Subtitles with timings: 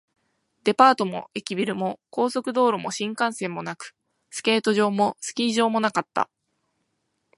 [0.63, 3.93] デパートも駅ビルも、高速道路も新幹線もなく、
[4.31, 6.27] スケート場もスキー場もなかった